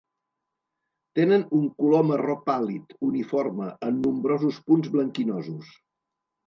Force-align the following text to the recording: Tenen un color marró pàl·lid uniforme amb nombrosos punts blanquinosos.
Tenen 1.19 1.43
un 1.59 1.67
color 1.83 2.07
marró 2.13 2.37
pàl·lid 2.49 2.97
uniforme 3.11 3.69
amb 3.91 4.05
nombrosos 4.09 4.63
punts 4.71 4.95
blanquinosos. 4.99 5.73